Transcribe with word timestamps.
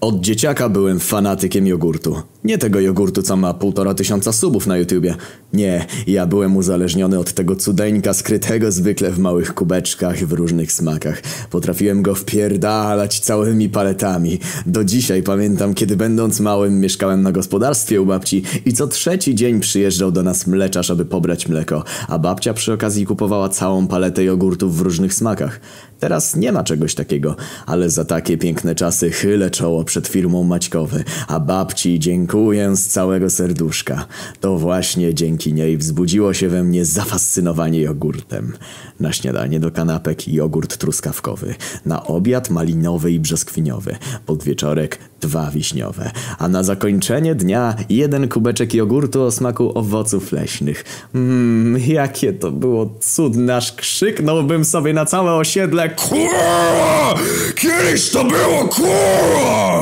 Od 0.00 0.20
dzieciaka 0.20 0.68
byłem 0.68 1.00
fanatykiem 1.00 1.66
jogurtu. 1.66 2.22
Nie 2.44 2.58
tego 2.58 2.80
jogurtu, 2.80 3.22
co 3.22 3.36
ma 3.36 3.54
półtora 3.54 3.94
tysiąca 3.94 4.32
subów 4.32 4.66
na 4.66 4.76
YouTubie. 4.76 5.14
Nie, 5.52 5.86
ja 6.06 6.26
byłem 6.26 6.56
uzależniony 6.56 7.18
od 7.18 7.32
tego 7.32 7.56
cudeńka 7.56 8.14
skrytego 8.14 8.72
zwykle 8.72 9.10
w 9.10 9.18
małych 9.18 9.54
kubeczkach 9.54 10.16
w 10.16 10.32
różnych 10.32 10.72
smakach. 10.72 11.22
Potrafiłem 11.50 12.02
go 12.02 12.14
wpierdalać 12.14 13.20
całymi 13.20 13.68
paletami. 13.68 14.38
Do 14.66 14.84
dzisiaj 14.84 15.22
pamiętam, 15.22 15.74
kiedy 15.74 15.96
będąc 15.96 16.40
małym 16.40 16.80
mieszkałem 16.80 17.22
na 17.22 17.32
gospodarstwie 17.32 18.02
u 18.02 18.06
babci 18.06 18.42
i 18.64 18.72
co 18.72 18.86
trzeci 18.86 19.34
dzień 19.34 19.60
przyjeżdżał 19.60 20.12
do 20.12 20.22
nas 20.22 20.46
mleczarz, 20.46 20.90
aby 20.90 21.04
pobrać 21.04 21.48
mleko, 21.48 21.84
a 22.08 22.18
babcia 22.18 22.54
przy 22.54 22.72
okazji 22.72 23.06
kupowała 23.06 23.48
całą 23.48 23.86
paletę 23.86 24.24
jogurtów 24.24 24.76
w 24.76 24.80
różnych 24.80 25.14
smakach. 25.14 25.60
Teraz 26.00 26.36
nie 26.36 26.52
ma 26.52 26.64
czegoś 26.64 26.94
takiego, 26.94 27.36
ale 27.66 27.90
za 27.90 28.04
takie 28.04 28.38
piękne 28.38 28.74
czasy 28.74 29.10
chylę 29.10 29.50
czoło 29.50 29.84
przed 29.88 30.08
firmą 30.08 30.44
Maćkowy, 30.44 31.04
a 31.28 31.40
babci 31.40 31.98
dziękuję 31.98 32.76
z 32.76 32.86
całego 32.86 33.30
serduszka. 33.30 34.06
To 34.40 34.58
właśnie 34.58 35.14
dzięki 35.14 35.54
niej 35.54 35.78
wzbudziło 35.78 36.34
się 36.34 36.48
we 36.48 36.64
mnie 36.64 36.84
zafascynowanie 36.84 37.80
jogurtem. 37.80 38.52
Na 39.00 39.12
śniadanie 39.12 39.60
do 39.60 39.70
kanapek 39.70 40.28
jogurt 40.28 40.76
truskawkowy, 40.76 41.54
na 41.86 42.06
obiad 42.06 42.50
malinowy 42.50 43.12
i 43.12 43.20
brzoskwiniowy, 43.20 43.96
pod 44.26 44.42
wieczorek 44.44 44.98
dwa 45.20 45.50
wiśniowe, 45.50 46.10
a 46.38 46.48
na 46.48 46.62
zakończenie 46.62 47.34
dnia 47.34 47.74
jeden 47.88 48.28
kubeczek 48.28 48.74
jogurtu 48.74 49.22
o 49.22 49.30
smaku 49.30 49.78
owoców 49.78 50.32
leśnych. 50.32 50.84
Mmm, 51.14 51.78
jakie 51.86 52.32
to 52.32 52.50
było 52.50 52.94
cudne, 53.00 53.56
aż 53.56 53.72
krzyknąłbym 53.72 54.64
sobie 54.64 54.92
na 54.92 55.04
całe 55.04 55.34
osiedle 55.34 55.88
KURWA! 55.88 57.14
Kiedyś 57.54 58.10
to 58.10 58.24
było 58.24 58.68
KURWA! 58.68 59.77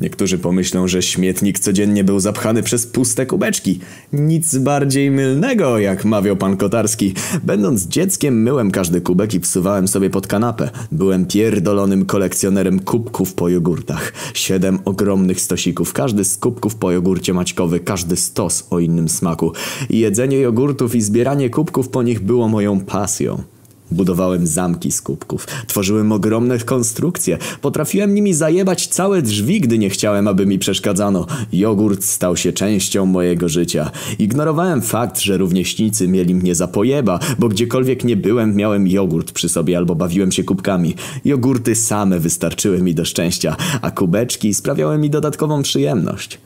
Niektórzy 0.00 0.38
pomyślą, 0.38 0.88
że 0.88 1.02
śmietnik 1.02 1.58
codziennie 1.58 2.04
był 2.04 2.20
zapchany 2.20 2.62
przez 2.62 2.86
puste 2.86 3.26
kubeczki. 3.26 3.80
Nic 4.12 4.56
bardziej 4.56 5.10
mylnego, 5.10 5.78
jak 5.78 6.04
mawiał 6.04 6.36
pan 6.36 6.56
Kotarski. 6.56 7.14
Będąc 7.42 7.86
dzieckiem 7.86 8.42
myłem 8.42 8.70
każdy 8.70 9.00
kubek 9.00 9.34
i 9.34 9.40
wsuwałem 9.40 9.88
sobie 9.88 10.10
pod 10.10 10.26
kanapę. 10.26 10.70
Byłem 10.92 11.26
pierdolonym 11.26 12.06
kolekcjonerem 12.06 12.80
kubków 12.80 13.34
po 13.34 13.48
jogurtach. 13.48 14.12
Siedem 14.34 14.78
ogromnych 14.84 15.40
stosików, 15.40 15.92
każdy 15.92 16.24
z 16.24 16.36
kubków 16.36 16.74
po 16.74 16.92
jogurcie 16.92 17.34
maćkowy, 17.34 17.80
każdy 17.80 18.16
stos 18.16 18.66
o 18.70 18.78
innym 18.78 19.08
smaku. 19.08 19.52
Jedzenie 19.90 20.36
jogurtów 20.36 20.94
i 20.94 21.00
zbieranie 21.00 21.50
kubków 21.50 21.88
po 21.88 22.02
nich 22.02 22.20
było 22.20 22.48
moją 22.48 22.80
pasją. 22.80 23.42
Budowałem 23.90 24.46
zamki 24.46 24.92
z 24.92 25.02
kubków, 25.02 25.46
tworzyłem 25.66 26.12
ogromne 26.12 26.58
konstrukcje, 26.58 27.38
potrafiłem 27.60 28.14
nimi 28.14 28.34
zajebać 28.34 28.86
całe 28.86 29.22
drzwi, 29.22 29.60
gdy 29.60 29.78
nie 29.78 29.90
chciałem, 29.90 30.28
aby 30.28 30.46
mi 30.46 30.58
przeszkadzano. 30.58 31.26
Jogurt 31.52 32.04
stał 32.04 32.36
się 32.36 32.52
częścią 32.52 33.06
mojego 33.06 33.48
życia. 33.48 33.90
Ignorowałem 34.18 34.82
fakt, 34.82 35.20
że 35.20 35.36
rówieśnicy 35.36 36.08
mieli 36.08 36.34
mnie 36.34 36.54
za 36.54 36.68
pojeba, 36.68 37.18
bo 37.38 37.48
gdziekolwiek 37.48 38.04
nie 38.04 38.16
byłem, 38.16 38.56
miałem 38.56 38.86
jogurt 38.86 39.32
przy 39.32 39.48
sobie 39.48 39.76
albo 39.76 39.94
bawiłem 39.94 40.32
się 40.32 40.44
kubkami. 40.44 40.94
Jogurty 41.24 41.74
same 41.74 42.20
wystarczyły 42.20 42.82
mi 42.82 42.94
do 42.94 43.04
szczęścia, 43.04 43.56
a 43.82 43.90
kubeczki 43.90 44.54
sprawiały 44.54 44.98
mi 44.98 45.10
dodatkową 45.10 45.62
przyjemność. 45.62 46.38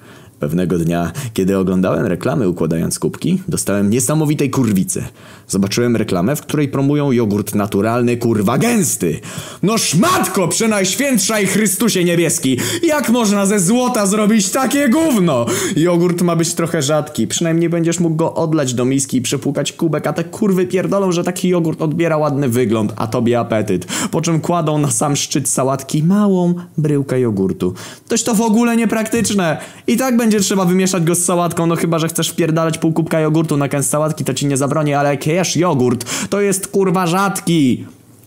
Pewnego 0.42 0.78
dnia, 0.78 1.12
kiedy 1.34 1.58
oglądałem 1.58 2.06
reklamy 2.06 2.48
układając 2.48 2.98
kubki, 2.98 3.42
dostałem 3.48 3.90
niesamowitej 3.90 4.50
kurwicy. 4.50 5.04
Zobaczyłem 5.48 5.96
reklamę, 5.96 6.36
w 6.36 6.40
której 6.40 6.68
promują 6.68 7.12
jogurt 7.12 7.54
naturalny, 7.54 8.16
kurwa 8.16 8.58
gęsty. 8.58 9.20
No 9.62 9.78
szmatko, 9.78 10.48
przenajświętsza 10.48 11.40
i 11.40 11.46
Chrystusie 11.46 12.04
niebieski! 12.04 12.58
Jak 12.82 13.08
można 13.08 13.46
ze 13.46 13.60
złota 13.60 14.06
zrobić 14.06 14.50
takie 14.50 14.88
gówno? 14.88 15.46
Jogurt 15.76 16.22
ma 16.22 16.36
być 16.36 16.54
trochę 16.54 16.82
rzadki, 16.82 17.26
przynajmniej 17.26 17.68
będziesz 17.68 18.00
mógł 18.00 18.16
go 18.16 18.34
odlać 18.34 18.74
do 18.74 18.84
miski 18.84 19.16
i 19.16 19.22
przepłukać 19.22 19.72
kubek, 19.72 20.06
a 20.06 20.12
te 20.12 20.24
kurwy 20.24 20.66
pierdolą, 20.66 21.12
że 21.12 21.24
taki 21.24 21.48
jogurt 21.48 21.82
odbiera 21.82 22.16
ładny 22.16 22.48
wygląd, 22.48 22.92
a 22.96 23.06
tobie 23.06 23.40
apetyt. 23.40 23.86
Po 24.10 24.20
czym 24.20 24.40
kładą 24.40 24.78
na 24.78 24.90
sam 24.90 25.16
szczyt 25.16 25.48
sałatki 25.48 26.02
małą 26.02 26.54
bryłkę 26.78 27.20
jogurtu. 27.20 27.74
Toś 28.08 28.22
to 28.22 28.34
w 28.34 28.40
ogóle 28.40 28.76
niepraktyczne. 28.76 29.58
I 29.86 29.96
tak 29.96 30.16
będzie 30.16 30.31
trzeba 30.40 30.64
wymieszać 30.64 31.04
go 31.04 31.14
z 31.14 31.24
sałatką, 31.24 31.66
no 31.66 31.76
chyba, 31.76 31.98
że 31.98 32.08
chcesz 32.08 32.28
wpierdalać 32.28 32.78
pół 32.78 32.92
kubka 32.92 33.20
jogurtu 33.20 33.56
na 33.56 33.68
kęs 33.68 33.88
sałatki, 33.88 34.24
to 34.24 34.34
ci 34.34 34.46
nie 34.46 34.56
zabronię, 34.56 34.98
ale 34.98 35.10
jak 35.10 35.26
jesz 35.26 35.56
jogurt, 35.56 36.28
to 36.28 36.40
jest 36.40 36.68
kurwa 36.68 37.06
rzadki. 37.06 37.86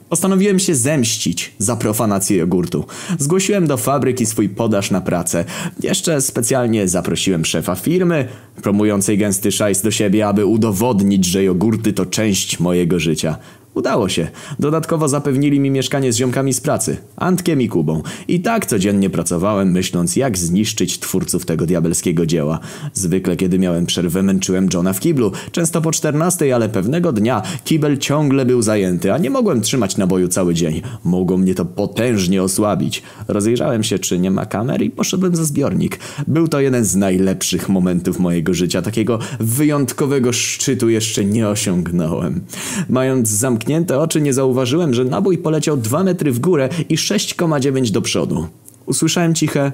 Postanowiłem 0.10 0.60
się 0.60 0.76
zemścić 0.76 1.54
za 1.58 1.76
profanację 1.76 2.38
jogurtu. 2.38 2.86
Zgłosiłem 3.20 3.68
do 3.68 3.78
fabryki 3.78 4.26
swój 4.26 4.50
podaż 4.50 4.92
na 4.92 5.02
pracę. 5.02 5.46
Jeszcze 5.84 6.22
specjalnie 6.22 6.88
zaprosiłem 6.88 7.46
szefa 7.46 7.76
firmy, 7.76 8.28
promującej 8.62 9.18
gęsty 9.18 9.52
szajs 9.52 9.82
do 9.82 9.92
siebie, 9.92 10.28
aby 10.28 10.46
udowodnić, 10.46 11.26
że 11.26 11.44
jogurty 11.44 11.94
to 11.94 12.06
część 12.06 12.60
mojego 12.60 13.00
życia. 13.00 13.38
Udało 13.76 14.10
się. 14.10 14.28
Dodatkowo 14.60 15.08
zapewnili 15.08 15.60
mi 15.60 15.72
mieszkanie 15.72 16.14
z 16.14 16.16
ziomkami 16.16 16.54
z 16.54 16.62
pracy, 16.62 16.98
Antkiem 17.16 17.62
i 17.62 17.68
Kubą. 17.68 18.02
I 18.28 18.40
tak 18.40 18.66
codziennie 18.66 19.10
pracowałem, 19.10 19.72
myśląc 19.72 20.16
jak 20.16 20.38
zniszczyć 20.38 21.00
twórców 21.00 21.46
tego 21.46 21.66
diabelskiego 21.66 22.26
dzieła. 22.26 22.60
Zwykle 22.94 23.36
kiedy 23.36 23.60
miałem 23.60 23.86
przerwę 23.86 24.24
męczyłem 24.24 24.70
Johna 24.74 24.94
w 24.94 25.00
kiblu, 25.00 25.32
często 25.52 25.82
po 25.82 25.92
14, 25.92 26.56
ale 26.56 26.70
pewnego 26.70 27.12
dnia 27.12 27.42
kibel 27.64 27.98
ciągle 27.98 28.46
był 28.46 28.62
zajęty, 28.62 29.14
a 29.14 29.18
nie 29.18 29.30
mogłem 29.30 29.62
trzymać 29.62 29.98
naboju 29.98 30.28
cały 30.28 30.54
dzień. 30.54 30.82
Mogło 31.04 31.38
mnie 31.38 31.56
to 31.56 31.66
potężnie 31.66 32.44
osłabić. 32.44 33.04
Rozejrzałem 33.28 33.84
się, 33.84 34.00
czy 34.00 34.20
nie 34.20 34.32
ma 34.32 34.46
kamer 34.46 34.82
i 34.82 34.90
poszedłem 34.90 35.36
za 35.36 35.46
zbiornik. 35.46 36.00
Był 36.28 36.48
to 36.48 36.60
jeden 36.60 36.86
z 36.86 36.96
najlepszych 36.96 37.70
momentów 37.70 38.20
mojego 38.20 38.54
życia. 38.54 38.82
Takiego 38.82 39.20
wyjątkowego 39.40 40.34
szczytu 40.34 40.90
jeszcze 40.90 41.26
nie 41.26 41.50
osiągnąłem. 41.50 42.42
Mając 42.90 43.30
zamknięte 43.30 43.65
zamknięte 43.66 44.00
oczy 44.00 44.22
nie 44.22 44.34
zauważyłem, 44.34 44.94
że 44.94 45.06
nabój 45.06 45.38
poleciał 45.38 45.78
2 45.78 46.04
metry 46.04 46.32
w 46.32 46.40
górę 46.40 46.70
i 46.90 46.98
6,9 46.98 47.92
do 47.92 48.02
przodu. 48.02 48.48
Usłyszałem 48.86 49.36
ciche 49.36 49.72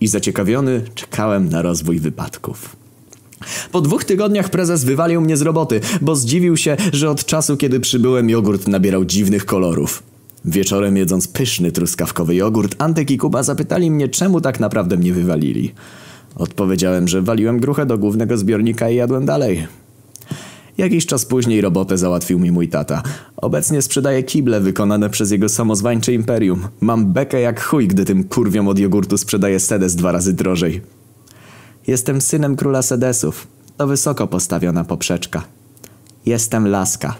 i 0.00 0.08
zaciekawiony 0.08 0.82
czekałem 0.94 1.48
na 1.48 1.62
rozwój 1.62 1.98
wypadków. 1.98 2.76
Po 3.72 3.80
dwóch 3.80 4.04
tygodniach 4.04 4.48
prezes 4.50 4.84
wywalił 4.84 5.20
mnie 5.20 5.36
z 5.36 5.42
roboty, 5.42 5.80
bo 6.00 6.16
zdziwił 6.16 6.56
się, 6.56 6.76
że 6.92 7.10
od 7.10 7.24
czasu 7.24 7.56
kiedy 7.56 7.80
przybyłem 7.80 8.30
jogurt 8.30 8.68
nabierał 8.68 9.04
dziwnych 9.04 9.44
kolorów. 9.44 10.02
Wieczorem 10.44 10.96
jedząc 10.96 11.28
pyszny 11.28 11.72
truskawkowy 11.72 12.34
jogurt, 12.34 12.74
Antek 12.78 13.10
i 13.10 13.18
Kuba 13.18 13.42
zapytali 13.42 13.90
mnie, 13.90 14.08
czemu 14.08 14.40
tak 14.40 14.60
naprawdę 14.60 14.96
mnie 14.96 15.12
wywalili. 15.12 15.72
Odpowiedziałem, 16.36 17.08
że 17.08 17.22
waliłem 17.22 17.60
gruchę 17.60 17.86
do 17.86 17.98
głównego 17.98 18.36
zbiornika 18.36 18.90
i 18.90 18.96
jadłem 18.96 19.26
dalej. 19.26 19.66
Jakiś 20.78 21.06
czas 21.06 21.24
później 21.24 21.60
robotę 21.60 21.98
załatwił 21.98 22.38
mi 22.38 22.50
mój 22.52 22.68
tata. 22.68 23.02
Obecnie 23.36 23.82
sprzedaje 23.82 24.22
kible 24.22 24.60
wykonane 24.60 25.10
przez 25.10 25.30
jego 25.30 25.48
samozwańcze 25.48 26.12
imperium. 26.12 26.68
Mam 26.80 27.12
bekę 27.12 27.40
jak 27.40 27.62
chuj, 27.64 27.88
gdy 27.88 28.04
tym 28.04 28.24
kurwiom 28.24 28.68
od 28.68 28.78
jogurtu 28.78 29.18
sprzedaje 29.18 29.60
sedes 29.60 29.96
dwa 29.96 30.12
razy 30.12 30.32
drożej. 30.32 30.82
Jestem 31.86 32.20
synem 32.20 32.56
króla 32.56 32.82
sedesów. 32.82 33.46
To 33.76 33.86
wysoko 33.86 34.26
postawiona 34.26 34.84
poprzeczka. 34.84 35.44
Jestem 36.26 36.68
laska. 36.68 37.14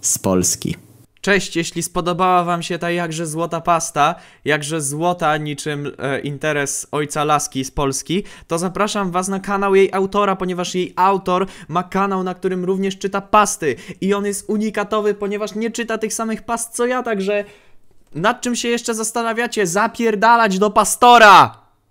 Z 0.00 0.18
Polski. 0.18 0.76
Cześć, 1.22 1.56
jeśli 1.56 1.82
spodobała 1.82 2.44
wam 2.44 2.62
się 2.62 2.78
ta 2.78 2.90
jakże 2.90 3.26
złota 3.26 3.60
pasta, 3.60 4.14
jakże 4.44 4.80
złota 4.80 5.36
niczym 5.36 5.92
e, 5.98 6.20
interes 6.20 6.86
ojca 6.92 7.24
Laski 7.24 7.64
z 7.64 7.70
Polski, 7.70 8.24
to 8.46 8.58
zapraszam 8.58 9.10
was 9.10 9.28
na 9.28 9.40
kanał 9.40 9.74
jej 9.74 9.92
autora, 9.92 10.36
ponieważ 10.36 10.74
jej 10.74 10.92
autor 10.96 11.46
ma 11.68 11.82
kanał, 11.82 12.22
na 12.22 12.34
którym 12.34 12.64
również 12.64 12.98
czyta 12.98 13.20
pasty 13.20 13.76
i 14.00 14.14
on 14.14 14.26
jest 14.26 14.50
unikatowy, 14.50 15.14
ponieważ 15.14 15.54
nie 15.54 15.70
czyta 15.70 15.98
tych 15.98 16.14
samych 16.14 16.42
past 16.42 16.74
co 16.74 16.86
ja, 16.86 17.02
także 17.02 17.44
nad 18.14 18.40
czym 18.40 18.56
się 18.56 18.68
jeszcze 18.68 18.94
zastanawiacie? 18.94 19.66
Zapierdalać 19.66 20.58
do 20.58 20.70
pastora! 20.70 21.61